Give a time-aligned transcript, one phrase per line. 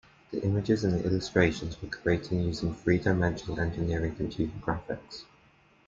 [0.31, 5.25] The images in the illustrations were created using three-dimensional, engineering computer graphics.